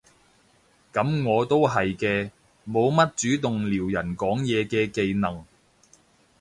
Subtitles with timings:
[0.91, 2.31] 噉我都係嘅，
[2.67, 5.45] 冇乜主動撩人講嘢嘅技能